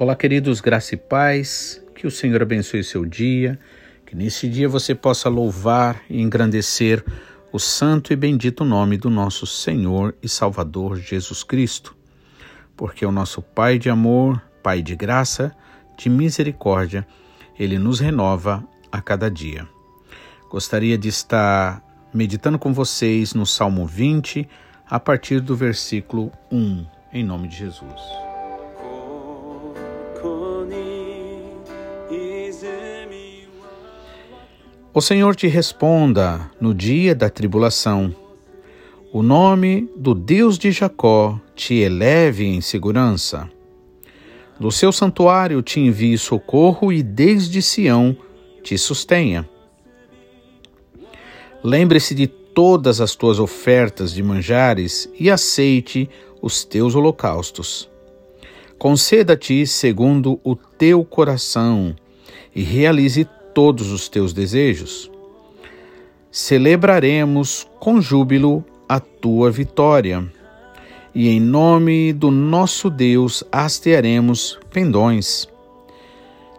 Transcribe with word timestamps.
Olá, 0.00 0.16
queridos, 0.16 0.62
graça 0.62 0.94
e 0.94 0.96
paz, 0.96 1.78
que 1.94 2.06
o 2.06 2.10
Senhor 2.10 2.40
abençoe 2.40 2.82
seu 2.82 3.04
dia, 3.04 3.60
que 4.06 4.16
nesse 4.16 4.48
dia 4.48 4.66
você 4.66 4.94
possa 4.94 5.28
louvar 5.28 6.00
e 6.08 6.22
engrandecer 6.22 7.04
o 7.52 7.58
santo 7.58 8.10
e 8.10 8.16
bendito 8.16 8.64
nome 8.64 8.96
do 8.96 9.10
nosso 9.10 9.46
Senhor 9.46 10.14
e 10.22 10.26
Salvador 10.26 10.96
Jesus 10.96 11.42
Cristo, 11.42 11.94
porque 12.74 13.04
o 13.04 13.12
nosso 13.12 13.42
Pai 13.42 13.78
de 13.78 13.90
amor, 13.90 14.42
Pai 14.62 14.80
de 14.80 14.96
graça, 14.96 15.54
de 15.98 16.08
misericórdia, 16.08 17.06
ele 17.58 17.78
nos 17.78 18.00
renova 18.00 18.66
a 18.90 19.02
cada 19.02 19.30
dia. 19.30 19.68
Gostaria 20.48 20.96
de 20.96 21.08
estar 21.08 21.84
meditando 22.14 22.58
com 22.58 22.72
vocês 22.72 23.34
no 23.34 23.44
Salmo 23.44 23.84
20, 23.84 24.48
a 24.88 24.98
partir 24.98 25.40
do 25.40 25.54
versículo 25.54 26.32
1, 26.50 26.86
em 27.12 27.22
nome 27.22 27.48
de 27.48 27.56
Jesus. 27.58 28.29
O 34.92 35.00
Senhor 35.00 35.36
te 35.36 35.46
responda 35.46 36.50
no 36.60 36.74
dia 36.74 37.14
da 37.14 37.30
tribulação. 37.30 38.12
O 39.12 39.22
nome 39.22 39.88
do 39.96 40.16
Deus 40.16 40.58
de 40.58 40.72
Jacó 40.72 41.40
te 41.54 41.74
eleve 41.74 42.44
em 42.44 42.60
segurança. 42.60 43.48
Do 44.58 44.72
seu 44.72 44.90
santuário 44.90 45.62
te 45.62 45.78
envie 45.78 46.18
socorro 46.18 46.92
e 46.92 47.04
desde 47.04 47.62
Sião 47.62 48.16
te 48.64 48.76
sustenha. 48.76 49.48
Lembre-se 51.62 52.12
de 52.12 52.26
todas 52.26 53.00
as 53.00 53.14
tuas 53.14 53.38
ofertas 53.38 54.12
de 54.12 54.24
manjares 54.24 55.08
e 55.16 55.30
aceite 55.30 56.10
os 56.42 56.64
teus 56.64 56.96
holocaustos. 56.96 57.88
Conceda-te 58.76 59.64
segundo 59.68 60.40
o 60.42 60.56
teu 60.56 61.04
coração 61.04 61.94
e 62.52 62.62
realize 62.62 63.24
todos 63.54 63.90
os 63.90 64.08
teus 64.08 64.32
desejos. 64.32 65.10
Celebraremos 66.30 67.66
com 67.78 68.00
júbilo 68.00 68.64
a 68.88 69.00
tua 69.00 69.50
vitória, 69.50 70.24
e 71.14 71.28
em 71.28 71.40
nome 71.40 72.12
do 72.12 72.30
nosso 72.30 72.88
Deus 72.88 73.42
hastearemos 73.50 74.58
pendões. 74.72 75.48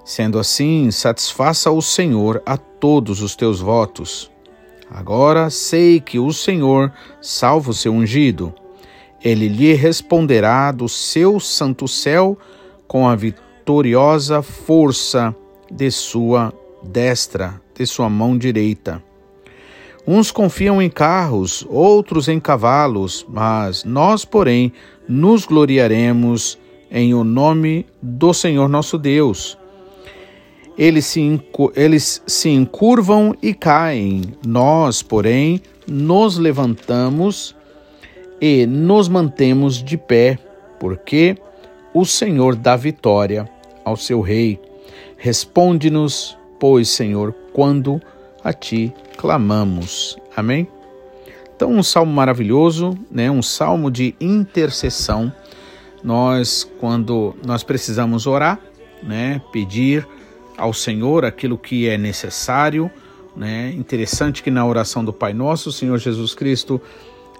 Sendo 0.04 0.40
assim, 0.40 0.92
satisfaça 0.92 1.72
o 1.72 1.82
Senhor 1.82 2.42
a 2.46 2.58
todos 2.58 3.22
os 3.22 3.36
teus 3.36 3.60
votos. 3.60 4.30
Agora 4.90 5.50
sei 5.50 6.02
que 6.02 6.20
o 6.20 6.34
Senhor 6.34 6.92
salva 7.22 7.72
o 7.72 7.74
seu 7.74 7.94
ungido. 7.94 8.54
Ele 9.24 9.48
lhe 9.48 9.74
responderá 9.74 10.72
do 10.72 10.90
seu 10.90 11.40
santo 11.40 11.88
céu 11.88 12.38
com 12.88 13.08
a 13.08 13.16
vitoriosa 13.16 14.42
força 14.42 15.34
de 15.72 15.90
sua 15.90 16.54
destra 16.84 17.62
de 17.76 17.86
sua 17.86 18.10
mão 18.10 18.38
direita. 18.38 19.02
Uns 20.06 20.32
confiam 20.32 20.82
em 20.82 20.90
carros, 20.90 21.66
outros 21.70 22.28
em 22.28 22.40
cavalos, 22.40 23.26
mas 23.30 23.84
nós, 23.84 24.26
porém, 24.26 24.74
nos 25.08 25.46
gloriaremos 25.46 26.58
em 26.90 27.14
o 27.14 27.24
nome 27.24 27.86
do 28.02 28.34
Senhor 28.34 28.68
nosso 28.68 28.98
Deus. 28.98 29.58
Eles 30.78 31.06
se, 31.06 31.42
eles 31.76 32.24
se 32.26 32.50
encurvam 32.50 33.36
e 33.42 33.54
caem, 33.54 34.34
nós, 34.46 35.04
porém, 35.04 35.62
nos 35.88 36.38
levantamos 36.38 37.56
e 38.42 38.66
nos 38.66 39.08
mantemos 39.08 39.84
de 39.84 39.98
pé, 39.98 40.40
porque 40.80 41.38
o 41.94 42.06
Senhor 42.06 42.56
dá 42.56 42.76
vitória 42.76 43.48
ao 43.86 43.96
seu 43.96 44.22
Rei. 44.22 44.60
Responde-nos, 45.18 46.38
pois, 46.62 46.90
Senhor, 46.90 47.34
quando 47.52 48.00
a 48.44 48.54
ti 48.54 48.94
clamamos. 49.18 50.16
Amém? 50.38 50.68
Então, 51.56 51.72
um 51.72 51.82
salmo 51.82 52.14
maravilhoso, 52.14 52.96
né? 53.10 53.32
Um 53.32 53.42
salmo 53.42 53.90
de 53.90 54.14
intercessão. 54.22 55.34
Nós, 56.04 56.72
quando 56.80 57.36
nós 57.44 57.64
precisamos 57.64 58.28
orar, 58.28 58.60
né? 59.02 59.42
Pedir 59.52 60.08
ao 60.56 60.72
Senhor 60.72 61.26
aquilo 61.26 61.58
que 61.58 61.90
é 61.90 61.98
necessário, 61.98 62.92
né? 63.36 63.72
Interessante 63.76 64.44
que 64.44 64.52
na 64.52 64.64
oração 64.64 65.04
do 65.04 65.12
Pai 65.12 65.34
Nosso, 65.34 65.70
o 65.70 65.74
Senhor 65.74 65.98
Jesus 65.98 66.36
Cristo 66.36 66.80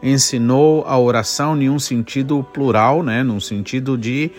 ensinou 0.02 0.84
a 0.88 0.98
oração 0.98 1.62
em 1.62 1.70
um 1.70 1.78
sentido 1.78 2.44
plural, 2.52 3.04
né? 3.04 3.22
Num 3.22 3.40
sentido 3.40 3.96
de 4.00 4.32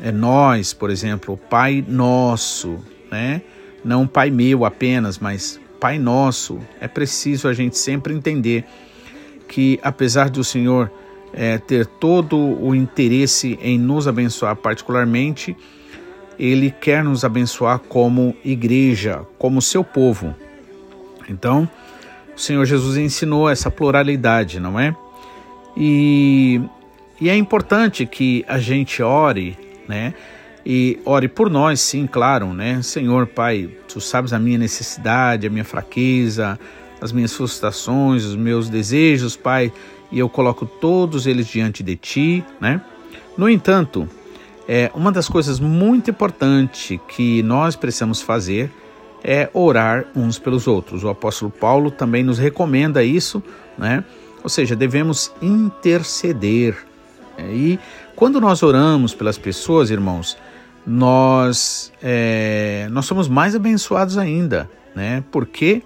é, 0.00 0.10
nós, 0.10 0.74
por 0.74 0.90
exemplo, 0.90 1.36
Pai 1.48 1.84
Nosso, 1.86 2.78
né? 3.08 3.42
Não 3.84 4.06
Pai 4.06 4.30
meu 4.30 4.64
apenas, 4.64 5.18
mas 5.18 5.60
Pai 5.80 5.98
nosso. 5.98 6.58
É 6.80 6.88
preciso 6.88 7.48
a 7.48 7.52
gente 7.52 7.78
sempre 7.78 8.14
entender 8.14 8.64
que, 9.48 9.78
apesar 9.82 10.30
do 10.30 10.42
Senhor 10.42 10.90
é, 11.32 11.58
ter 11.58 11.86
todo 11.86 12.36
o 12.36 12.74
interesse 12.74 13.58
em 13.62 13.78
nos 13.78 14.08
abençoar 14.08 14.56
particularmente, 14.56 15.56
Ele 16.38 16.70
quer 16.70 17.04
nos 17.04 17.24
abençoar 17.24 17.78
como 17.78 18.34
igreja, 18.44 19.26
como 19.38 19.60
seu 19.60 19.84
povo. 19.84 20.34
Então, 21.28 21.68
o 22.34 22.40
Senhor 22.40 22.64
Jesus 22.64 22.96
ensinou 22.96 23.48
essa 23.48 23.70
pluralidade, 23.70 24.60
não 24.60 24.78
é? 24.78 24.94
E, 25.76 26.60
e 27.20 27.28
é 27.28 27.36
importante 27.36 28.06
que 28.06 28.44
a 28.48 28.58
gente 28.58 29.02
ore, 29.02 29.56
né? 29.86 30.14
E 30.68 30.98
ore 31.04 31.28
por 31.28 31.48
nós, 31.48 31.78
sim, 31.80 32.08
claro, 32.08 32.52
né? 32.52 32.82
Senhor, 32.82 33.28
Pai, 33.28 33.70
tu 33.86 34.00
sabes 34.00 34.32
a 34.32 34.38
minha 34.40 34.58
necessidade, 34.58 35.46
a 35.46 35.50
minha 35.50 35.64
fraqueza, 35.64 36.58
as 37.00 37.12
minhas 37.12 37.32
frustrações, 37.32 38.24
os 38.24 38.34
meus 38.34 38.68
desejos, 38.68 39.36
Pai, 39.36 39.72
e 40.10 40.18
eu 40.18 40.28
coloco 40.28 40.66
todos 40.66 41.24
eles 41.24 41.46
diante 41.46 41.84
de 41.84 41.94
ti, 41.94 42.44
né? 42.60 42.80
No 43.38 43.48
entanto, 43.48 44.08
é 44.66 44.90
uma 44.92 45.12
das 45.12 45.28
coisas 45.28 45.60
muito 45.60 46.10
importantes 46.10 46.98
que 47.06 47.44
nós 47.44 47.76
precisamos 47.76 48.20
fazer 48.20 48.68
é 49.22 49.48
orar 49.54 50.06
uns 50.16 50.36
pelos 50.36 50.66
outros. 50.66 51.04
O 51.04 51.08
apóstolo 51.08 51.48
Paulo 51.48 51.92
também 51.92 52.24
nos 52.24 52.40
recomenda 52.40 53.04
isso, 53.04 53.40
né? 53.78 54.02
Ou 54.42 54.48
seja, 54.48 54.74
devemos 54.74 55.32
interceder. 55.40 56.76
E 57.38 57.78
quando 58.16 58.40
nós 58.40 58.64
oramos 58.64 59.14
pelas 59.14 59.38
pessoas, 59.38 59.90
irmãos, 59.90 60.36
nós, 60.86 61.92
é, 62.02 62.86
nós 62.90 63.06
somos 63.06 63.28
mais 63.28 63.54
abençoados 63.56 64.16
ainda, 64.16 64.70
né? 64.94 65.24
Por 65.32 65.46
quê? 65.46 65.82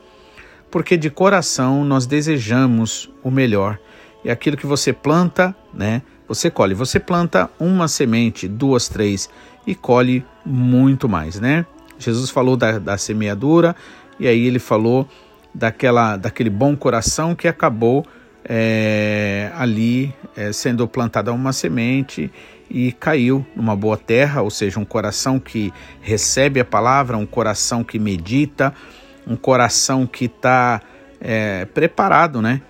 Porque 0.70 0.96
de 0.96 1.08
coração 1.08 1.84
nós 1.84 2.06
desejamos 2.06 3.10
o 3.22 3.30
melhor. 3.30 3.78
E 4.24 4.30
aquilo 4.30 4.56
que 4.56 4.66
você 4.66 4.92
planta, 4.92 5.54
né? 5.72 6.02
Você 6.28 6.50
colhe. 6.50 6.74
Você 6.74 7.00
planta 7.00 7.50
uma 7.58 7.88
semente, 7.88 8.46
duas, 8.46 8.88
três 8.88 9.28
e 9.66 9.74
colhe 9.74 10.24
muito 10.44 11.08
mais, 11.08 11.40
né? 11.40 11.64
Jesus 11.98 12.30
falou 12.30 12.56
da, 12.56 12.78
da 12.78 12.96
semeadura 12.98 13.74
e 14.18 14.28
aí 14.28 14.46
ele 14.46 14.58
falou 14.58 15.08
daquela, 15.54 16.16
daquele 16.16 16.50
bom 16.50 16.76
coração 16.76 17.34
que 17.34 17.48
acabou 17.48 18.06
é, 18.44 19.29
ali 19.60 20.14
é, 20.34 20.54
sendo 20.54 20.88
plantada 20.88 21.30
uma 21.34 21.52
semente 21.52 22.32
e 22.70 22.92
caiu 22.92 23.44
numa 23.54 23.76
boa 23.76 23.98
terra, 23.98 24.40
ou 24.40 24.48
seja, 24.48 24.80
um 24.80 24.86
coração 24.86 25.38
que 25.38 25.70
recebe 26.00 26.60
a 26.60 26.64
palavra, 26.64 27.18
um 27.18 27.26
coração 27.26 27.84
que 27.84 27.98
medita, 27.98 28.72
um 29.26 29.36
coração 29.36 30.06
que 30.06 30.24
está 30.24 30.80
é, 31.20 31.66
preparado, 31.66 32.40
né, 32.40 32.62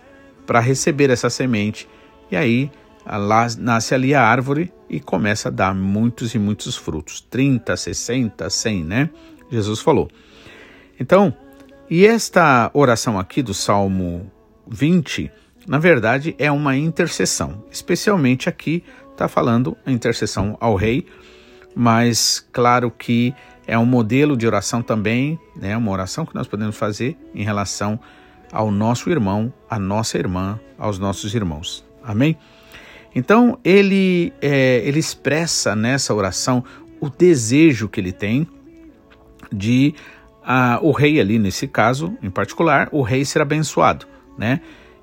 para 0.45 0.59
receber 0.59 1.11
essa 1.11 1.31
semente. 1.31 1.89
E 2.29 2.37
aí 2.37 2.69
lá 3.07 3.47
nasce 3.57 3.95
ali 3.95 4.13
a 4.13 4.25
árvore 4.25 4.73
e 4.89 4.99
começa 4.99 5.47
a 5.47 5.53
dar 5.53 5.73
muitos 5.73 6.35
e 6.35 6.41
muitos 6.41 6.77
frutos, 6.77 7.21
30, 7.21 7.77
60, 7.77 8.51
100, 8.51 8.85
né? 8.85 9.11
Jesus 9.49 9.79
falou. 9.79 10.11
Então, 10.99 11.33
e 11.89 12.05
esta 12.05 12.69
oração 12.75 13.17
aqui 13.17 13.43
do 13.43 13.55
Salmo 13.55 14.29
20, 14.67 15.31
na 15.67 15.79
verdade, 15.79 16.35
é 16.39 16.51
uma 16.51 16.77
intercessão, 16.77 17.63
especialmente 17.71 18.49
aqui 18.49 18.83
está 19.13 19.29
falando 19.29 19.77
a 19.85 19.93
intercessão 19.93 20.57
ao 20.61 20.75
rei, 20.75 21.07
mas 21.75 22.47
claro 22.53 22.91
que 22.91 23.35
é 23.67 23.79
um 23.79 23.85
modelo 23.85 24.37
de 24.37 24.47
oração 24.47 24.83
também, 24.83 25.39
né, 25.55 25.77
uma 25.77 25.93
oração 25.93 26.25
que 26.25 26.35
nós 26.35 26.49
podemos 26.49 26.77
fazer 26.77 27.17
em 27.35 27.45
relação 27.45 28.01
ao 28.51 28.71
nosso 28.71 29.11
irmão, 29.11 29.53
à 29.69 29.79
nossa 29.79 30.19
irmã, 30.19 30.59
aos 30.79 30.99
nossos 30.99 31.35
irmãos. 31.35 31.85
Amém? 32.03 32.37
Então 33.15 33.59
ele, 33.63 34.33
é, 34.41 34.83
ele 34.85 34.99
expressa 34.99 35.77
nessa 35.77 36.15
oração 36.15 36.65
o 37.01 37.09
desejo 37.09 37.89
que 37.89 38.01
ele 38.01 38.13
tem 38.13 38.47
de 39.53 39.95
uh, 40.43 40.85
o 40.85 40.93
rei 40.93 41.21
ali, 41.21 41.39
nesse 41.39 41.67
caso 41.67 42.17
em 42.23 42.31
particular, 42.31 42.89
o 42.93 43.03
rei 43.03 43.25
ser 43.25 43.43
abençoado, 43.43 44.07
né? 44.39 44.61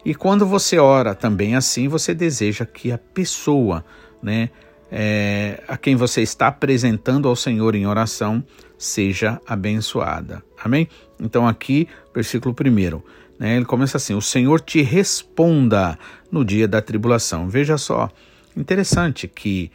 E 0.08 0.16
quando 0.16 0.46
você 0.46 0.78
ora 0.80 1.14
também 1.14 1.54
assim, 1.58 1.90
você 1.90 2.14
deseja 2.14 2.66
que 2.66 2.94
a 2.94 2.98
pessoa, 2.98 3.84
né, 4.24 4.50
é, 4.90 5.62
a 5.68 5.76
quem 5.76 5.98
você 5.98 6.22
está 6.22 6.48
apresentando 6.48 7.28
ao 7.28 7.36
Senhor 7.36 7.76
em 7.76 7.86
oração, 7.86 8.42
seja 8.78 9.38
abençoada. 9.46 10.42
Amém? 10.64 10.88
Então 11.20 11.46
aqui, 11.46 11.90
versículo 12.16 12.56
1, 12.58 13.02
né, 13.38 13.58
ele 13.58 13.66
começa 13.66 13.98
assim: 13.98 14.14
O 14.14 14.22
Senhor 14.22 14.62
te 14.62 14.82
responda 14.82 16.00
no 16.32 16.46
dia 16.46 16.70
da 16.70 16.82
tribulação. 16.82 17.50
Veja 17.50 17.78
só, 17.78 18.10
interessante 18.56 19.28
que 19.28 19.70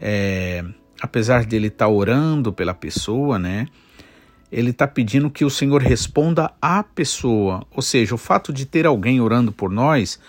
é, 0.00 0.64
apesar 0.98 1.44
dele 1.44 1.66
estar 1.66 1.84
tá 1.84 1.92
orando 1.92 2.54
pela 2.54 2.72
pessoa, 2.72 3.38
né? 3.38 3.66
Ele 4.54 4.70
está 4.70 4.86
pedindo 4.86 5.28
que 5.28 5.44
o 5.44 5.50
Senhor 5.50 5.82
responda 5.82 6.52
à 6.62 6.84
pessoa. 6.84 7.66
Ou 7.74 7.82
seja, 7.82 8.14
o 8.14 8.18
fato 8.18 8.52
de 8.52 8.64
ter 8.64 8.86
alguém 8.86 9.20
orando 9.20 9.50
por 9.50 9.68
nós 9.68 10.20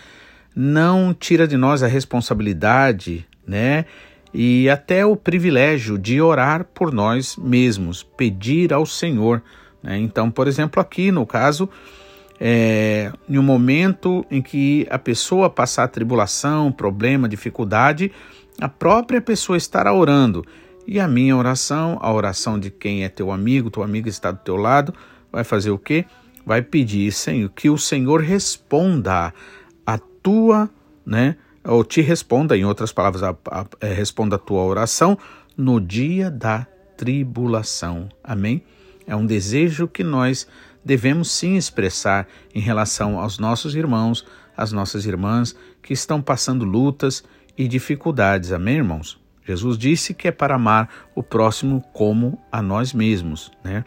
não 0.55 1.13
tira 1.13 1.47
de 1.47 1.55
nós 1.55 1.83
a 1.83 1.87
responsabilidade, 1.87 3.23
né? 3.45 3.85
E 4.33 4.67
até 4.67 5.05
o 5.05 5.15
privilégio 5.15 5.95
de 5.99 6.19
orar 6.19 6.65
por 6.65 6.91
nós 6.91 7.37
mesmos, 7.37 8.01
pedir 8.01 8.73
ao 8.73 8.83
Senhor. 8.83 9.43
Né? 9.81 9.99
Então, 9.99 10.31
por 10.31 10.47
exemplo, 10.47 10.81
aqui 10.81 11.11
no 11.11 11.25
caso, 11.25 11.69
é, 12.39 13.11
em 13.29 13.37
um 13.37 13.43
momento 13.43 14.25
em 14.31 14.41
que 14.41 14.87
a 14.89 14.97
pessoa 14.97 15.51
passar 15.51 15.87
tribulação, 15.87 16.71
problema, 16.71 17.29
dificuldade, 17.29 18.11
a 18.59 18.67
própria 18.67 19.21
pessoa 19.21 19.55
estará 19.55 19.93
orando. 19.93 20.43
E 20.87 20.99
a 20.99 21.07
minha 21.07 21.35
oração, 21.35 21.97
a 22.01 22.11
oração 22.13 22.59
de 22.59 22.69
quem 22.69 23.03
é 23.03 23.09
teu 23.09 23.31
amigo, 23.31 23.71
tua 23.71 23.85
amiga 23.85 24.09
está 24.09 24.31
do 24.31 24.39
teu 24.39 24.55
lado, 24.55 24.93
vai 25.31 25.43
fazer 25.43 25.71
o 25.71 25.79
quê? 25.79 26.05
Vai 26.45 26.61
pedir, 26.61 27.11
Senhor, 27.11 27.49
que 27.49 27.69
o 27.69 27.77
Senhor 27.77 28.21
responda 28.21 29.33
a 29.85 29.97
tua, 29.97 30.69
né? 31.05 31.37
Ou 31.63 31.83
te 31.83 32.01
responda, 32.01 32.55
em 32.55 32.63
outras 32.63 32.91
palavras, 32.91 33.23
a, 33.23 33.35
a, 33.49 33.65
é, 33.81 33.91
responda 33.91 34.35
a 34.35 34.39
tua 34.39 34.61
oração 34.63 35.17
no 35.57 35.81
dia 35.81 36.29
da 36.29 36.67
tribulação. 36.95 38.07
Amém? 38.23 38.63
É 39.07 39.15
um 39.15 39.25
desejo 39.25 39.87
que 39.87 40.03
nós 40.03 40.47
devemos 40.83 41.31
sim 41.31 41.55
expressar 41.55 42.27
em 42.53 42.59
relação 42.59 43.19
aos 43.19 43.39
nossos 43.39 43.75
irmãos, 43.75 44.23
às 44.55 44.71
nossas 44.71 45.07
irmãs 45.07 45.55
que 45.81 45.93
estão 45.93 46.21
passando 46.21 46.63
lutas 46.63 47.23
e 47.57 47.67
dificuldades. 47.67 48.51
Amém, 48.51 48.75
irmãos? 48.75 49.24
Jesus 49.45 49.77
disse 49.77 50.13
que 50.13 50.27
é 50.27 50.31
para 50.31 50.55
amar 50.55 50.89
o 51.13 51.21
próximo 51.21 51.81
como 51.93 52.39
a 52.51 52.61
nós 52.61 52.93
mesmos, 52.93 53.51
né? 53.63 53.85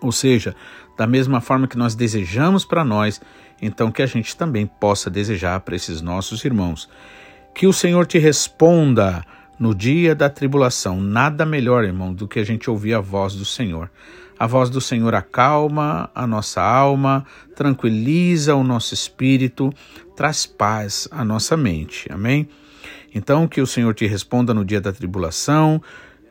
Ou 0.00 0.10
seja, 0.10 0.54
da 0.96 1.06
mesma 1.06 1.40
forma 1.40 1.68
que 1.68 1.78
nós 1.78 1.94
desejamos 1.94 2.64
para 2.64 2.84
nós, 2.84 3.20
então 3.62 3.92
que 3.92 4.02
a 4.02 4.06
gente 4.06 4.36
também 4.36 4.66
possa 4.66 5.08
desejar 5.08 5.60
para 5.60 5.76
esses 5.76 6.02
nossos 6.02 6.44
irmãos. 6.44 6.88
Que 7.54 7.66
o 7.66 7.72
Senhor 7.72 8.04
te 8.04 8.18
responda 8.18 9.24
no 9.58 9.74
dia 9.74 10.14
da 10.14 10.28
tribulação. 10.28 11.00
Nada 11.00 11.46
melhor, 11.46 11.84
irmão, 11.84 12.12
do 12.12 12.26
que 12.26 12.40
a 12.40 12.44
gente 12.44 12.68
ouvir 12.68 12.94
a 12.94 13.00
voz 13.00 13.34
do 13.34 13.44
Senhor. 13.44 13.90
A 14.36 14.46
voz 14.46 14.68
do 14.68 14.80
Senhor 14.80 15.14
acalma 15.14 16.10
a 16.12 16.26
nossa 16.26 16.60
alma, 16.60 17.24
tranquiliza 17.54 18.56
o 18.56 18.64
nosso 18.64 18.92
espírito, 18.92 19.72
traz 20.16 20.44
paz 20.44 21.06
à 21.12 21.24
nossa 21.24 21.56
mente. 21.56 22.08
Amém? 22.12 22.48
Então, 23.14 23.46
que 23.46 23.60
o 23.60 23.66
Senhor 23.66 23.94
te 23.94 24.06
responda 24.06 24.52
no 24.52 24.64
dia 24.64 24.80
da 24.80 24.92
tribulação, 24.92 25.80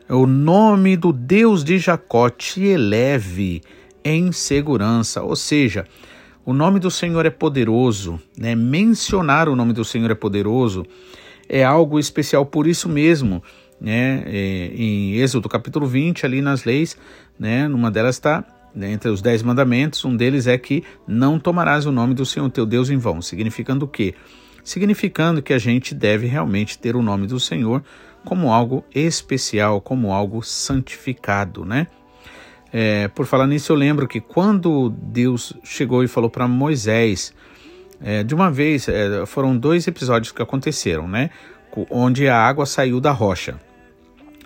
o 0.09 0.27
nome 0.27 0.97
do 0.97 1.13
Deus 1.13 1.63
de 1.63 1.79
Jacó 1.79 2.29
te 2.29 2.61
eleve 2.63 3.61
em 4.03 4.31
segurança. 4.31 5.23
Ou 5.23 5.35
seja, 5.35 5.85
o 6.45 6.51
nome 6.51 6.79
do 6.79 6.91
Senhor 6.91 7.25
é 7.25 7.29
poderoso, 7.29 8.19
né? 8.37 8.53
Mencionar 8.53 9.47
o 9.47 9.55
nome 9.55 9.71
do 9.71 9.85
Senhor 9.85 10.11
é 10.11 10.15
poderoso 10.15 10.85
é 11.47 11.63
algo 11.63 11.99
especial 11.99 12.45
por 12.45 12.67
isso 12.67 12.89
mesmo, 12.89 13.41
né? 13.79 14.23
É, 14.25 14.71
em 14.75 15.13
Êxodo 15.15 15.47
capítulo 15.47 15.85
20, 15.85 16.25
ali 16.25 16.41
nas 16.41 16.65
leis, 16.65 16.97
né? 17.39 17.67
Numa 17.67 17.89
delas 17.89 18.15
está 18.15 18.45
né, 18.75 18.91
entre 18.91 19.09
os 19.09 19.21
dez 19.21 19.43
mandamentos, 19.43 20.03
um 20.03 20.15
deles 20.15 20.47
é 20.47 20.57
que 20.57 20.83
não 21.07 21.39
tomarás 21.39 21.85
o 21.85 21.91
nome 21.91 22.13
do 22.13 22.25
Senhor 22.25 22.49
teu 22.49 22.65
Deus 22.65 22.89
em 22.89 22.97
vão, 22.97 23.21
significando 23.21 23.85
o 23.85 23.87
quê? 23.87 24.15
Significando 24.63 25.41
que 25.41 25.53
a 25.53 25.57
gente 25.57 25.93
deve 25.93 26.27
realmente 26.27 26.77
ter 26.77 26.95
o 26.95 27.01
nome 27.01 27.27
do 27.27 27.39
Senhor 27.39 27.83
como 28.23 28.51
algo 28.51 28.85
especial, 28.93 29.81
como 29.81 30.13
algo 30.13 30.41
santificado, 30.41 31.65
né? 31.65 31.87
É, 32.71 33.07
por 33.09 33.25
falar 33.25 33.45
nisso, 33.45 33.71
eu 33.71 33.75
lembro 33.75 34.07
que 34.07 34.19
quando 34.19 34.89
Deus 34.89 35.53
chegou 35.63 36.03
e 36.03 36.07
falou 36.07 36.29
para 36.29 36.47
Moisés, 36.47 37.33
é, 38.01 38.23
de 38.23 38.33
uma 38.33 38.49
vez, 38.49 38.87
é, 38.87 39.25
foram 39.25 39.55
dois 39.55 39.87
episódios 39.87 40.31
que 40.31 40.41
aconteceram, 40.41 41.07
né? 41.07 41.29
Onde 41.89 42.27
a 42.27 42.37
água 42.37 42.65
saiu 42.65 42.99
da 42.99 43.11
rocha. 43.11 43.59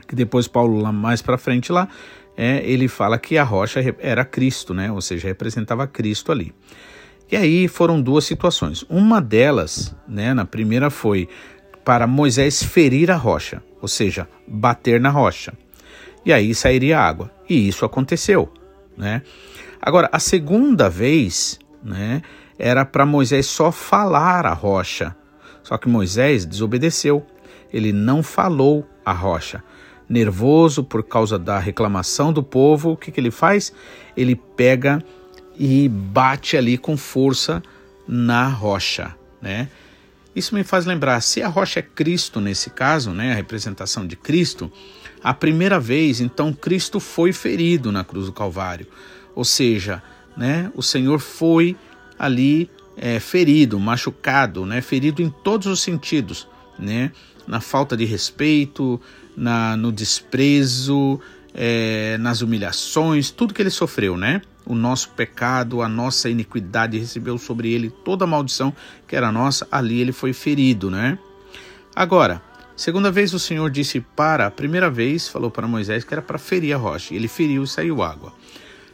Que 0.07 0.15
depois 0.15 0.47
Paulo, 0.47 0.79
lá 0.81 0.91
mais 0.91 1.21
para 1.21 1.37
frente 1.37 1.71
lá, 1.71 1.87
é, 2.35 2.61
ele 2.69 2.87
fala 2.87 3.17
que 3.17 3.37
a 3.37 3.43
rocha 3.43 3.79
era 3.99 4.25
Cristo, 4.25 4.73
né? 4.73 4.91
Ou 4.91 5.01
seja, 5.01 5.27
representava 5.27 5.87
Cristo 5.87 6.31
ali. 6.31 6.53
E 7.31 7.35
aí 7.35 7.67
foram 7.67 8.01
duas 8.01 8.25
situações. 8.25 8.83
Uma 8.89 9.21
delas, 9.21 9.95
né, 10.07 10.33
na 10.33 10.45
primeira 10.45 10.89
foi 10.89 11.27
para 11.83 12.07
Moisés 12.07 12.63
ferir 12.63 13.11
a 13.11 13.15
rocha, 13.15 13.61
ou 13.81 13.87
seja, 13.87 14.27
bater 14.47 14.99
na 14.99 15.09
rocha 15.09 15.53
e 16.27 16.33
aí 16.33 16.53
sairia 16.53 16.99
água. 16.99 17.31
E 17.47 17.69
isso 17.69 17.85
aconteceu, 17.85 18.51
né? 18.97 19.21
Agora, 19.81 20.09
a 20.11 20.19
segunda 20.19 20.89
vez, 20.89 21.57
né, 21.81 22.21
era 22.59 22.83
para 22.83 23.05
Moisés 23.05 23.45
só 23.45 23.71
falar 23.71 24.45
a 24.45 24.51
rocha. 24.51 25.15
Só 25.63 25.77
que 25.77 25.87
Moisés 25.87 26.45
desobedeceu. 26.45 27.25
Ele 27.71 27.93
não 27.93 28.21
falou 28.21 28.85
a 29.05 29.13
rocha. 29.13 29.63
Nervoso 30.09 30.83
por 30.83 31.01
causa 31.01 31.39
da 31.39 31.59
reclamação 31.59 32.33
do 32.33 32.43
povo, 32.43 32.91
o 32.91 32.97
que, 32.97 33.09
que 33.09 33.21
ele 33.21 33.31
faz? 33.31 33.71
Ele 34.15 34.35
pega 34.35 35.01
e 35.57 35.89
bate 35.89 36.55
ali 36.55 36.77
com 36.77 36.95
força 36.95 37.61
na 38.07 38.47
rocha, 38.47 39.15
né? 39.41 39.69
Isso 40.35 40.53
me 40.53 40.63
faz 40.63 40.85
lembrar, 40.85 41.19
se 41.21 41.41
a 41.41 41.47
rocha 41.47 41.79
é 41.79 41.81
Cristo 41.81 42.39
nesse 42.39 42.69
caso, 42.69 43.09
né, 43.09 43.31
a 43.31 43.35
representação 43.35 44.05
de 44.05 44.15
Cristo, 44.15 44.71
a 45.23 45.33
primeira 45.33 45.79
vez, 45.79 46.21
então 46.21 46.53
Cristo 46.53 46.99
foi 46.99 47.33
ferido 47.33 47.91
na 47.91 48.03
cruz 48.03 48.27
do 48.27 48.31
Calvário. 48.31 48.85
Ou 49.33 49.43
seja, 49.43 50.01
né, 50.37 50.71
o 50.75 50.83
Senhor 50.83 51.17
foi 51.17 51.75
ali 52.19 52.69
é, 52.95 53.19
ferido, 53.19 53.79
machucado, 53.79 54.63
né, 54.63 54.79
ferido 54.79 55.23
em 55.23 55.29
todos 55.29 55.65
os 55.65 55.81
sentidos, 55.81 56.47
né, 56.77 57.11
na 57.47 57.59
falta 57.59 57.97
de 57.97 58.05
respeito, 58.05 59.01
na, 59.35 59.75
no 59.75 59.91
desprezo, 59.91 61.19
é, 61.51 62.15
nas 62.19 62.41
humilhações, 62.41 63.31
tudo 63.31 63.55
que 63.55 63.61
ele 63.61 63.71
sofreu, 63.71 64.15
né? 64.15 64.41
O 64.67 64.75
nosso 64.75 65.09
pecado, 65.09 65.81
a 65.81 65.87
nossa 65.87 66.29
iniquidade, 66.29 66.97
recebeu 66.97 67.37
sobre 67.37 67.71
ele 67.71 67.89
toda 67.89 68.25
a 68.25 68.27
maldição 68.27 68.73
que 69.07 69.15
era 69.15 69.31
nossa, 69.31 69.67
ali 69.71 69.99
ele 69.99 70.11
foi 70.11 70.33
ferido, 70.33 70.91
né? 70.91 71.17
Agora, 71.95 72.41
segunda 72.75 73.09
vez 73.09 73.33
o 73.33 73.39
Senhor 73.39 73.69
disse 73.69 73.99
para, 73.99 74.47
a 74.47 74.51
primeira 74.51 74.89
vez 74.89 75.27
falou 75.27 75.49
para 75.49 75.67
Moisés 75.67 76.03
que 76.03 76.13
era 76.13 76.21
para 76.21 76.37
ferir 76.37 76.73
a 76.73 76.77
rocha, 76.77 77.13
ele 77.13 77.27
feriu 77.27 77.63
e 77.63 77.67
saiu 77.67 78.03
água. 78.03 78.33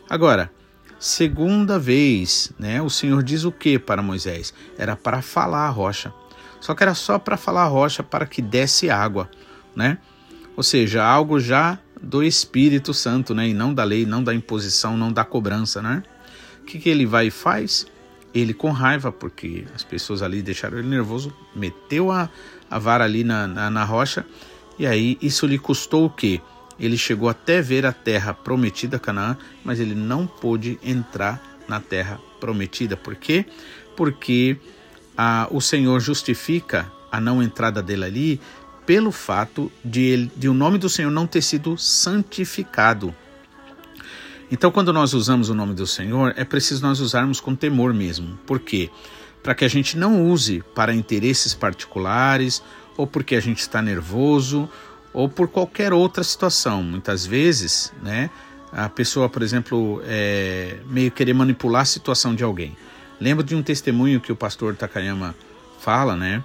Agora, 0.09 0.51
segunda 0.99 1.79
vez, 1.79 2.51
né, 2.57 2.81
o 2.81 2.89
Senhor 2.89 3.23
diz 3.23 3.43
o 3.43 3.51
que 3.51 3.79
para 3.79 4.01
Moisés? 4.01 4.53
Era 4.77 4.95
para 4.95 5.21
falar 5.21 5.67
a 5.67 5.69
rocha. 5.69 6.13
Só 6.61 6.73
que 6.73 6.83
era 6.83 6.93
só 6.93 7.19
para 7.19 7.35
falar 7.35 7.63
a 7.63 7.67
rocha 7.67 8.01
para 8.03 8.25
que 8.25 8.41
desse 8.41 8.89
água, 8.89 9.29
né? 9.75 9.97
Ou 10.55 10.63
seja, 10.63 11.03
algo 11.03 11.39
já 11.39 11.77
do 12.03 12.21
Espírito 12.21 12.93
Santo, 12.93 13.33
né? 13.33 13.47
E 13.47 13.53
não 13.53 13.73
da 13.73 13.83
lei, 13.85 14.05
não 14.05 14.21
da 14.21 14.35
imposição, 14.35 14.97
não 14.97 15.11
da 15.11 15.23
cobrança, 15.23 15.81
né? 15.81 16.03
O 16.61 16.65
que, 16.65 16.77
que 16.77 16.89
ele 16.89 17.05
vai 17.05 17.27
e 17.27 17.31
faz? 17.31 17.87
Ele, 18.33 18.53
com 18.53 18.71
raiva, 18.71 19.11
porque 19.11 19.65
as 19.73 19.83
pessoas 19.83 20.21
ali 20.21 20.41
deixaram 20.41 20.77
ele 20.77 20.87
nervoso, 20.87 21.33
meteu 21.55 22.11
a, 22.11 22.29
a 22.69 22.77
vara 22.77 23.05
ali 23.05 23.23
na, 23.23 23.47
na, 23.47 23.69
na 23.69 23.83
rocha, 23.83 24.25
e 24.77 24.85
aí 24.85 25.17
isso 25.21 25.45
lhe 25.45 25.57
custou 25.57 26.05
o 26.05 26.09
quê? 26.09 26.41
Ele 26.79 26.97
chegou 26.97 27.29
até 27.29 27.61
ver 27.61 27.85
a 27.85 27.93
terra 27.93 28.33
prometida, 28.33 28.99
Canaã, 28.99 29.37
mas 29.63 29.79
ele 29.79 29.95
não 29.95 30.25
pôde 30.27 30.79
entrar 30.83 31.41
na 31.67 31.79
terra 31.79 32.19
prometida. 32.39 32.97
Por 32.97 33.15
quê? 33.15 33.45
Porque 33.95 34.57
a, 35.15 35.47
o 35.51 35.61
Senhor 35.61 35.99
justifica 35.99 36.91
a 37.11 37.21
não 37.21 37.43
entrada 37.43 37.81
dele 37.81 38.03
ali 38.03 38.41
pelo 38.85 39.11
fato 39.11 39.71
de, 39.83 40.01
ele, 40.01 40.31
de 40.35 40.49
o 40.49 40.53
nome 40.53 40.77
do 40.77 40.89
Senhor 40.89 41.11
não 41.11 41.27
ter 41.27 41.41
sido 41.41 41.77
santificado. 41.77 43.13
Então, 44.51 44.71
quando 44.71 44.93
nós 44.93 45.13
usamos 45.13 45.49
o 45.49 45.55
nome 45.55 45.73
do 45.73 45.87
Senhor, 45.87 46.33
é 46.37 46.43
preciso 46.43 46.81
nós 46.83 46.99
usarmos 46.99 47.39
com 47.39 47.55
temor 47.55 47.93
mesmo. 47.93 48.37
Por 48.45 48.59
quê? 48.59 48.89
Para 49.41 49.55
que 49.55 49.65
a 49.65 49.67
gente 49.67 49.97
não 49.97 50.29
use 50.29 50.63
para 50.75 50.93
interesses 50.93 51.53
particulares 51.53 52.61
ou 52.97 53.07
porque 53.07 53.35
a 53.35 53.39
gente 53.39 53.59
está 53.59 53.81
nervoso, 53.81 54.69
ou 55.13 55.29
por 55.29 55.47
qualquer 55.47 55.93
outra 55.93 56.23
situação. 56.23 56.83
Muitas 56.83 57.25
vezes, 57.25 57.93
né, 58.01 58.29
a 58.71 58.89
pessoa, 58.89 59.29
por 59.29 59.41
exemplo, 59.41 60.01
é, 60.05 60.77
meio 60.87 61.11
querer 61.11 61.33
manipular 61.33 61.83
a 61.83 61.85
situação 61.85 62.35
de 62.35 62.43
alguém. 62.43 62.75
Lembro 63.19 63.43
de 63.43 63.55
um 63.55 63.61
testemunho 63.61 64.19
que 64.19 64.31
o 64.31 64.35
pastor 64.35 64.75
Takayama 64.75 65.35
fala, 65.79 66.15
né, 66.15 66.43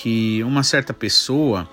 que 0.00 0.44
uma 0.44 0.62
certa 0.62 0.94
pessoa 0.94 1.68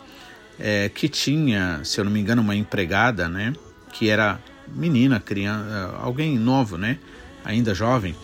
é, 0.59 0.89
que 0.89 1.07
tinha, 1.07 1.81
se 1.83 1.99
eu 1.99 2.05
não 2.05 2.11
me 2.11 2.19
engano, 2.19 2.41
uma 2.41 2.55
empregada, 2.55 3.29
né, 3.29 3.53
que 3.93 4.09
era 4.09 4.39
menina, 4.67 5.19
criança, 5.19 5.95
alguém 6.01 6.35
novo, 6.35 6.75
né, 6.75 6.97
ainda 7.43 7.75
jovem, 7.75 8.15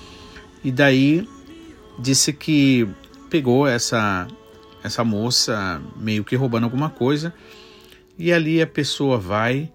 e 0.63 0.71
daí 0.71 1.27
disse 1.99 2.33
que 2.33 2.87
pegou 3.29 3.67
essa 3.67 4.27
essa 4.83 5.03
moça 5.03 5.79
meio 5.95 6.23
que 6.23 6.35
roubando 6.35 6.63
alguma 6.63 6.89
coisa 6.89 7.31
e 8.17 8.33
ali 8.33 8.59
a 8.59 8.65
pessoa 8.65 9.19
vai 9.19 9.71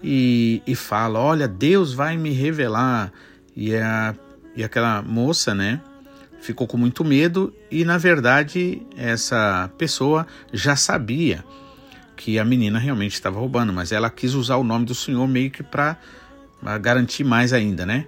e, 0.00 0.62
e 0.64 0.76
fala, 0.76 1.18
olha, 1.18 1.48
Deus 1.48 1.92
vai 1.92 2.16
me 2.16 2.30
revelar. 2.30 3.12
E 3.56 3.74
a 3.74 4.14
e 4.56 4.62
aquela 4.62 5.02
moça, 5.02 5.52
né, 5.52 5.80
ficou 6.44 6.66
com 6.66 6.76
muito 6.76 7.02
medo 7.02 7.54
e 7.70 7.86
na 7.86 7.96
verdade 7.96 8.82
essa 8.98 9.70
pessoa 9.78 10.26
já 10.52 10.76
sabia 10.76 11.42
que 12.14 12.38
a 12.38 12.44
menina 12.44 12.78
realmente 12.78 13.14
estava 13.14 13.40
roubando, 13.40 13.72
mas 13.72 13.92
ela 13.92 14.10
quis 14.10 14.34
usar 14.34 14.56
o 14.56 14.62
nome 14.62 14.84
do 14.84 14.94
Senhor 14.94 15.26
meio 15.26 15.50
que 15.50 15.62
para 15.62 15.96
garantir 16.82 17.24
mais 17.24 17.54
ainda, 17.54 17.86
né? 17.86 18.06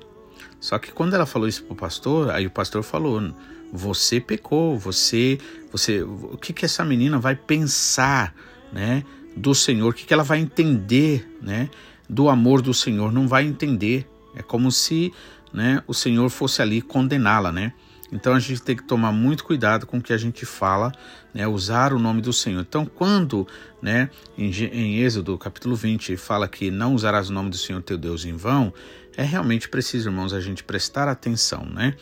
Só 0.60 0.78
que 0.78 0.92
quando 0.92 1.14
ela 1.14 1.24
falou 1.24 1.48
isso 1.48 1.64
pro 1.64 1.74
pastor, 1.74 2.30
aí 2.30 2.46
o 2.46 2.50
pastor 2.50 2.82
falou: 2.82 3.32
"Você 3.72 4.20
pecou, 4.20 4.78
você, 4.78 5.38
você, 5.72 6.02
o 6.02 6.36
que 6.36 6.52
que 6.52 6.66
essa 6.66 6.84
menina 6.84 7.18
vai 7.18 7.34
pensar, 7.34 8.34
né, 8.70 9.02
do 9.34 9.54
Senhor? 9.54 9.88
O 9.88 9.92
que 9.94 10.04
que 10.04 10.12
ela 10.12 10.22
vai 10.22 10.40
entender, 10.40 11.26
né, 11.40 11.70
do 12.08 12.28
amor 12.28 12.60
do 12.60 12.74
Senhor? 12.74 13.10
Não 13.10 13.26
vai 13.26 13.44
entender. 13.44 14.06
É 14.34 14.42
como 14.42 14.70
se, 14.70 15.12
né, 15.52 15.82
o 15.86 15.94
Senhor 15.94 16.28
fosse 16.28 16.60
ali 16.60 16.82
condená-la, 16.82 17.50
né? 17.50 17.72
Então 18.12 18.34
a 18.34 18.38
gente 18.38 18.62
tem 18.62 18.76
que 18.76 18.84
tomar 18.84 19.12
muito 19.12 19.44
cuidado 19.44 19.86
com 19.86 19.98
o 19.98 20.02
que 20.02 20.12
a 20.12 20.16
gente 20.16 20.46
fala, 20.46 20.92
né, 21.34 21.46
usar 21.46 21.92
o 21.92 21.98
nome 21.98 22.20
do 22.20 22.32
Senhor. 22.32 22.60
Então, 22.60 22.86
quando 22.86 23.46
né, 23.82 24.10
em, 24.38 24.50
em 24.50 24.98
Êxodo 24.98 25.36
capítulo 25.36 25.74
20 25.74 26.16
fala 26.16 26.46
que 26.48 26.70
não 26.70 26.94
usarás 26.94 27.30
o 27.30 27.32
nome 27.32 27.50
do 27.50 27.56
Senhor 27.56 27.82
teu 27.82 27.98
Deus 27.98 28.24
em 28.24 28.36
vão, 28.36 28.72
é 29.16 29.22
realmente 29.22 29.68
preciso, 29.68 30.08
irmãos, 30.08 30.32
a 30.32 30.40
gente 30.40 30.62
prestar 30.62 31.08
atenção, 31.08 31.64
né? 31.64 31.94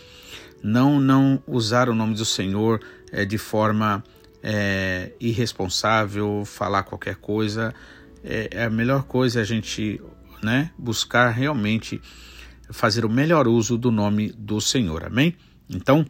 Não, 0.62 0.99
não 0.99 1.42
usar 1.46 1.88
o 1.88 1.94
nome 1.94 2.14
do 2.14 2.25
Senhor 2.25 2.80
é, 3.12 3.25
de 3.25 3.38
forma 3.38 4.02
é, 4.42 5.12
irresponsável, 5.20 6.42
falar 6.44 6.82
qualquer 6.82 7.16
coisa. 7.16 7.75
É, 8.23 8.49
é 8.50 8.64
a 8.64 8.70
melhor 8.70 9.04
coisa 9.04 9.40
a 9.40 9.44
gente 9.44 10.00
né, 10.42 10.70
buscar 10.76 11.30
realmente 11.30 12.00
fazer 12.70 13.04
o 13.04 13.11
melhor 13.11 13.46
uso 13.46 13.76
do 13.78 13.90
nome 13.90 14.32
do 14.32 14.61
Senhor. 14.61 15.04
Amém? 15.04 15.37
Então, 15.68 16.04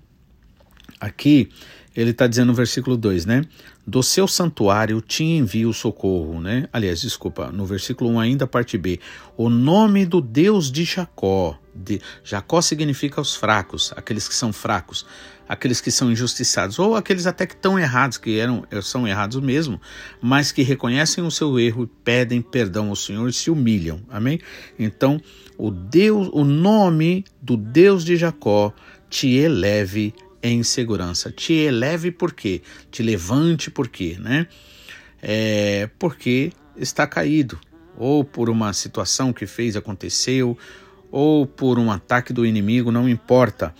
aqui 1.00 1.48
ele 1.96 2.10
está 2.10 2.26
dizendo 2.26 2.48
no 2.48 2.54
versículo 2.54 2.96
2, 2.96 3.24
né? 3.24 3.44
Do 3.86 4.02
seu 4.02 4.26
santuário 4.26 5.00
te 5.00 5.22
envio 5.22 5.72
socorro, 5.72 6.40
né? 6.40 6.68
Aliás, 6.72 7.00
desculpa, 7.00 7.52
no 7.52 7.64
versículo 7.64 8.10
1 8.10 8.20
ainda, 8.20 8.46
parte 8.46 8.76
B. 8.76 8.98
O 9.36 9.48
nome 9.48 10.04
do 10.04 10.20
Deus 10.20 10.72
de 10.72 10.84
Jacó. 10.84 11.58
De, 11.74 12.00
Jacó 12.24 12.60
significa 12.60 13.20
os 13.20 13.36
fracos, 13.36 13.92
aqueles 13.96 14.26
que 14.26 14.34
são 14.34 14.52
fracos, 14.52 15.06
aqueles 15.48 15.80
que 15.80 15.90
são 15.90 16.10
injustiçados, 16.10 16.78
ou 16.78 16.96
aqueles 16.96 17.26
até 17.26 17.46
que 17.46 17.54
estão 17.54 17.78
errados, 17.78 18.18
que 18.18 18.38
eram, 18.38 18.64
são 18.82 19.06
errados 19.06 19.40
mesmo, 19.40 19.80
mas 20.20 20.50
que 20.50 20.62
reconhecem 20.62 21.22
o 21.22 21.30
seu 21.30 21.58
erro 21.60 21.84
e 21.84 21.86
pedem 21.86 22.40
perdão 22.40 22.88
ao 22.88 22.96
Senhor 22.96 23.28
e 23.28 23.32
se 23.32 23.50
humilham. 23.50 24.00
Amém? 24.08 24.40
Então, 24.78 25.20
o 25.56 25.70
Deus, 25.70 26.28
o 26.32 26.44
nome 26.44 27.24
do 27.40 27.56
Deus 27.56 28.04
de 28.04 28.16
Jacó 28.16 28.72
te 29.14 29.28
eleve 29.28 30.12
em 30.42 30.64
segurança. 30.64 31.30
Te 31.30 31.52
eleve 31.52 32.10
por 32.10 32.32
quê? 32.32 32.62
Te 32.90 33.00
levante 33.00 33.70
por 33.70 33.86
quê, 33.86 34.16
né? 34.18 34.48
É, 35.22 35.88
porque 36.00 36.50
está 36.76 37.06
caído, 37.06 37.56
ou 37.96 38.24
por 38.24 38.50
uma 38.50 38.72
situação 38.72 39.32
que 39.32 39.46
fez, 39.46 39.76
aconteceu, 39.76 40.58
ou 41.12 41.46
por 41.46 41.78
um 41.78 41.92
ataque 41.92 42.32
do 42.32 42.44
inimigo, 42.44 42.90
não 42.90 43.08
importa. 43.08 43.72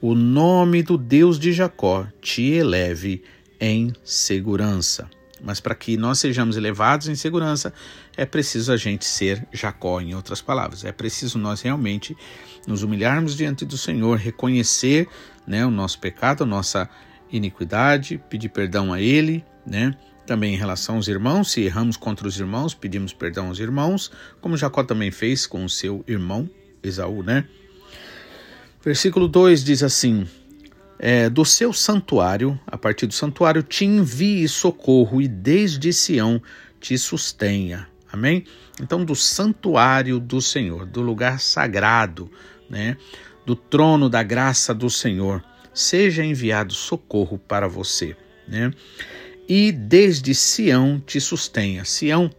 O 0.00 0.14
nome 0.14 0.84
do 0.84 0.96
Deus 0.96 1.36
de 1.36 1.52
Jacó 1.52 2.06
te 2.22 2.44
eleve 2.44 3.24
em 3.60 3.92
segurança. 4.04 5.10
Mas 5.42 5.60
para 5.60 5.74
que 5.74 5.96
nós 5.96 6.18
sejamos 6.18 6.56
elevados 6.56 7.08
em 7.08 7.14
segurança, 7.14 7.72
é 8.16 8.24
preciso 8.24 8.72
a 8.72 8.76
gente 8.76 9.04
ser 9.04 9.46
Jacó, 9.52 10.00
em 10.00 10.14
outras 10.14 10.40
palavras. 10.40 10.84
É 10.84 10.92
preciso 10.92 11.38
nós 11.38 11.60
realmente 11.60 12.16
nos 12.66 12.82
humilharmos 12.82 13.36
diante 13.36 13.64
do 13.64 13.76
Senhor, 13.76 14.18
reconhecer 14.18 15.08
né, 15.46 15.64
o 15.64 15.70
nosso 15.70 15.98
pecado, 15.98 16.44
a 16.44 16.46
nossa 16.46 16.88
iniquidade, 17.30 18.20
pedir 18.30 18.48
perdão 18.48 18.92
a 18.92 19.00
Ele, 19.00 19.44
né? 19.66 19.94
Também 20.26 20.54
em 20.54 20.56
relação 20.56 20.96
aos 20.96 21.06
irmãos, 21.06 21.52
se 21.52 21.60
erramos 21.60 21.96
contra 21.96 22.26
os 22.26 22.38
irmãos, 22.38 22.74
pedimos 22.74 23.12
perdão 23.12 23.46
aos 23.46 23.60
irmãos, 23.60 24.10
como 24.40 24.56
Jacó 24.56 24.82
também 24.82 25.10
fez 25.10 25.46
com 25.46 25.64
o 25.64 25.68
seu 25.68 26.04
irmão 26.06 26.50
Esaú, 26.82 27.22
né? 27.22 27.46
Versículo 28.84 29.28
2 29.28 29.62
diz 29.64 29.82
assim: 29.82 30.26
é, 30.98 31.28
do 31.28 31.44
seu 31.44 31.72
santuário, 31.72 32.58
a 32.66 32.76
partir 32.76 33.06
do 33.06 33.14
santuário, 33.14 33.62
te 33.62 33.84
envie 33.84 34.48
socorro 34.48 35.20
e 35.20 35.28
desde 35.28 35.92
Sião 35.92 36.40
te 36.80 36.96
sustenha. 36.96 37.88
Amém? 38.12 38.44
Então, 38.80 39.04
do 39.04 39.14
santuário 39.14 40.18
do 40.18 40.40
Senhor, 40.40 40.86
do 40.86 41.00
lugar 41.00 41.40
sagrado, 41.40 42.30
né? 42.68 42.96
Do 43.44 43.54
trono 43.54 44.08
da 44.08 44.22
graça 44.22 44.74
do 44.74 44.88
Senhor, 44.90 45.42
seja 45.72 46.24
enviado 46.24 46.72
socorro 46.72 47.38
para 47.38 47.68
você, 47.68 48.16
né? 48.48 48.72
E 49.48 49.70
desde 49.70 50.34
Sião 50.34 51.00
te 51.04 51.20
sustenha. 51.20 51.84
Sião, 51.84 52.30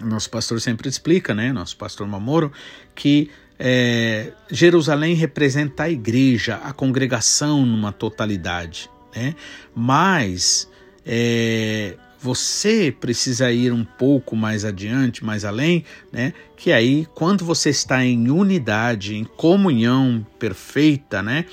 nosso 0.00 0.30
pastor 0.30 0.60
sempre 0.60 0.88
explica, 0.88 1.34
né? 1.34 1.52
Nosso 1.52 1.76
pastor 1.76 2.06
Mamoro, 2.06 2.52
que 2.94 3.30
é, 3.64 4.32
Jerusalém 4.50 5.14
representa 5.14 5.84
a 5.84 5.88
igreja, 5.88 6.56
a 6.64 6.72
congregação 6.72 7.64
numa 7.64 7.92
totalidade, 7.92 8.90
né? 9.14 9.36
Mas 9.72 10.68
é, 11.06 11.94
você 12.18 12.92
precisa 13.00 13.52
ir 13.52 13.72
um 13.72 13.84
pouco 13.84 14.34
mais 14.34 14.64
adiante, 14.64 15.24
mais 15.24 15.44
além, 15.44 15.84
né? 16.10 16.32
Que 16.56 16.72
aí, 16.72 17.06
quando 17.14 17.44
você 17.44 17.70
está 17.70 18.04
em 18.04 18.32
unidade, 18.32 19.14
em 19.14 19.22
comunhão 19.22 20.26
perfeita, 20.40 21.22
né? 21.22 21.44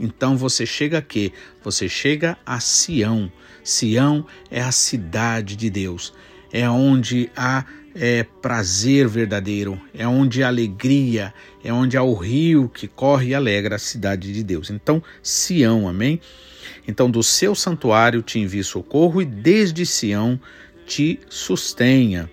Então 0.00 0.38
você 0.38 0.64
chega 0.64 0.98
a 0.98 1.02
quê? 1.02 1.32
Você 1.62 1.86
chega 1.86 2.38
a 2.46 2.60
Sião. 2.60 3.30
Sião 3.62 4.24
é 4.50 4.62
a 4.62 4.72
cidade 4.72 5.54
de 5.54 5.68
Deus. 5.68 6.14
É 6.50 6.66
onde 6.66 7.30
há 7.36 7.62
é 8.00 8.22
prazer 8.22 9.08
verdadeiro, 9.08 9.80
é 9.92 10.06
onde 10.06 10.42
há 10.42 10.48
alegria, 10.48 11.34
é 11.64 11.72
onde 11.72 11.96
há 11.96 12.02
o 12.02 12.14
rio 12.14 12.68
que 12.68 12.86
corre 12.86 13.30
e 13.30 13.34
alegra 13.34 13.74
a 13.76 13.78
cidade 13.78 14.32
de 14.32 14.44
Deus. 14.44 14.70
Então, 14.70 15.02
Sião, 15.22 15.88
amém? 15.88 16.20
Então, 16.86 17.10
do 17.10 17.22
seu 17.22 17.54
santuário 17.54 18.22
te 18.22 18.38
envie 18.38 18.62
socorro 18.62 19.20
e 19.20 19.24
desde 19.24 19.84
Sião 19.84 20.40
te 20.86 21.18
sustenha. 21.28 22.30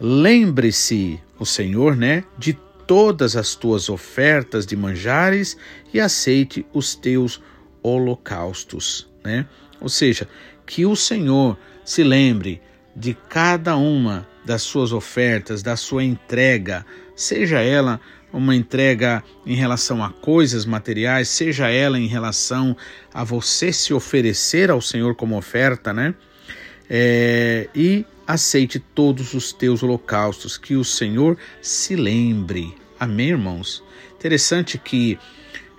Lembre-se, 0.00 1.20
o 1.38 1.44
Senhor, 1.44 1.96
né, 1.96 2.22
de 2.38 2.56
todas 2.86 3.36
as 3.36 3.54
tuas 3.56 3.88
ofertas 3.88 4.64
de 4.64 4.76
manjares 4.76 5.56
e 5.92 5.98
aceite 5.98 6.64
os 6.72 6.94
teus 6.94 7.42
holocaustos, 7.82 9.08
né? 9.24 9.46
Ou 9.80 9.88
seja, 9.88 10.28
que 10.64 10.86
o 10.86 10.94
Senhor 10.94 11.58
se 11.84 12.02
lembre 12.02 12.62
de 12.94 13.14
cada 13.28 13.76
uma 13.76 14.26
das 14.46 14.62
suas 14.62 14.92
ofertas, 14.92 15.62
da 15.62 15.76
sua 15.76 16.04
entrega, 16.04 16.86
seja 17.16 17.60
ela 17.60 18.00
uma 18.32 18.54
entrega 18.54 19.24
em 19.44 19.54
relação 19.54 20.04
a 20.04 20.10
coisas 20.10 20.64
materiais, 20.64 21.28
seja 21.28 21.68
ela 21.68 21.98
em 21.98 22.06
relação 22.06 22.76
a 23.12 23.24
você 23.24 23.72
se 23.72 23.92
oferecer 23.92 24.70
ao 24.70 24.80
Senhor 24.80 25.16
como 25.16 25.36
oferta, 25.36 25.92
né? 25.92 26.14
É, 26.88 27.68
e 27.74 28.04
aceite 28.26 28.78
todos 28.78 29.34
os 29.34 29.52
teus 29.52 29.82
holocaustos, 29.82 30.56
que 30.56 30.76
o 30.76 30.84
Senhor 30.84 31.36
se 31.60 31.96
lembre. 31.96 32.74
Amém, 33.00 33.30
irmãos? 33.30 33.82
Interessante 34.16 34.78
que 34.78 35.18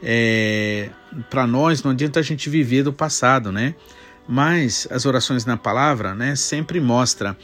é, 0.03 0.89
para 1.29 1.47
nós 1.47 1.83
não 1.83 1.91
adianta 1.91 2.19
a 2.19 2.23
gente 2.23 2.49
viver 2.49 2.83
do 2.83 2.91
passado, 2.91 3.51
né? 3.51 3.75
Mas 4.27 4.87
as 4.91 5.05
orações 5.05 5.45
na 5.45 5.55
palavra, 5.55 6.13
né, 6.13 6.35
sempre 6.35 6.81
mostra 6.81 7.37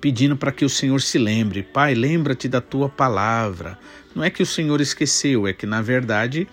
pedindo 0.00 0.36
para 0.36 0.52
que 0.52 0.64
o 0.64 0.68
Senhor 0.68 1.00
se 1.00 1.18
lembre. 1.18 1.62
Pai, 1.62 1.94
lembra-te 1.94 2.48
da 2.48 2.60
tua 2.60 2.88
palavra. 2.88 3.78
Não 4.14 4.22
é 4.22 4.30
que 4.30 4.42
o 4.42 4.46
Senhor 4.46 4.80
esqueceu, 4.80 5.46
é 5.46 5.52
que 5.52 5.66
na 5.66 5.82
verdade, 5.82 6.48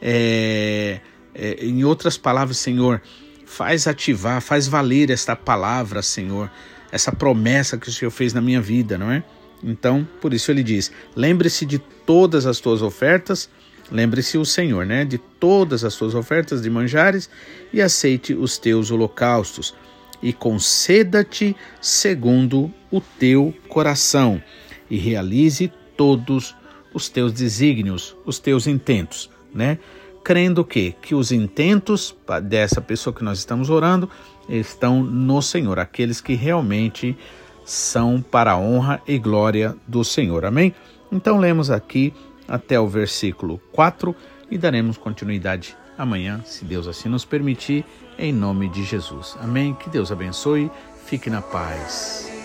é, 0.00 1.00
é, 1.34 1.64
em 1.64 1.84
outras 1.84 2.16
palavras, 2.16 2.58
Senhor, 2.58 3.00
faz 3.46 3.86
ativar, 3.86 4.40
faz 4.40 4.66
valer 4.66 5.10
esta 5.10 5.36
palavra, 5.36 6.02
Senhor, 6.02 6.50
essa 6.90 7.12
promessa 7.12 7.78
que 7.78 7.88
o 7.88 7.92
Senhor 7.92 8.10
fez 8.10 8.32
na 8.32 8.40
minha 8.40 8.60
vida, 8.60 8.98
não 8.98 9.10
é? 9.10 9.22
Então, 9.62 10.06
por 10.20 10.32
isso 10.32 10.50
ele 10.50 10.62
diz: 10.62 10.90
lembre-se 11.16 11.66
de 11.66 11.78
todas 11.78 12.46
as 12.46 12.60
tuas 12.60 12.82
ofertas, 12.82 13.50
lembre-se 13.90 14.38
o 14.38 14.44
Senhor, 14.44 14.86
né? 14.86 15.04
De 15.04 15.18
todas 15.18 15.84
as 15.84 15.94
tuas 15.96 16.14
ofertas 16.14 16.62
de 16.62 16.70
manjares 16.70 17.28
e 17.72 17.80
aceite 17.80 18.34
os 18.34 18.58
teus 18.58 18.90
holocaustos 18.90 19.74
e 20.22 20.32
conceda-te 20.32 21.56
segundo 21.80 22.72
o 22.90 23.00
teu 23.00 23.54
coração 23.68 24.42
e 24.90 24.96
realize 24.96 25.72
todos 25.96 26.54
os 26.92 27.08
teus 27.08 27.32
desígnios, 27.32 28.16
os 28.24 28.38
teus 28.38 28.66
intentos, 28.66 29.30
né? 29.54 29.78
Crendo 30.24 30.64
que 30.64 30.92
que 31.00 31.14
os 31.14 31.32
intentos 31.32 32.14
dessa 32.42 32.80
pessoa 32.80 33.14
que 33.14 33.24
nós 33.24 33.38
estamos 33.38 33.70
orando 33.70 34.10
estão 34.48 35.02
no 35.02 35.40
Senhor, 35.40 35.78
aqueles 35.78 36.20
que 36.20 36.34
realmente 36.34 37.16
são 37.64 38.20
para 38.20 38.52
a 38.52 38.58
honra 38.58 39.02
e 39.06 39.18
glória 39.18 39.76
do 39.86 40.02
Senhor. 40.02 40.44
Amém? 40.44 40.74
Então 41.12 41.38
lemos 41.38 41.70
aqui 41.70 42.12
até 42.46 42.80
o 42.80 42.88
versículo 42.88 43.60
4 43.72 44.14
e 44.50 44.56
daremos 44.56 44.96
continuidade 44.96 45.76
amanhã, 45.96 46.40
se 46.44 46.64
Deus 46.64 46.86
assim 46.86 47.08
nos 47.08 47.24
permitir, 47.24 47.84
em 48.18 48.32
nome 48.32 48.68
de 48.68 48.82
Jesus. 48.82 49.36
Amém? 49.40 49.74
Que 49.74 49.88
Deus 49.88 50.10
abençoe. 50.10 50.70
Fique 51.06 51.30
na 51.30 51.40
paz. 51.40 52.37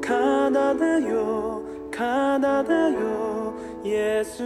가나다요 0.00 1.62
가나다요 1.90 3.54
예수 3.84 4.42